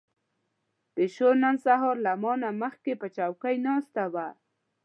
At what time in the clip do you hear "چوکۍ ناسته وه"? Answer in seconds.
3.15-4.27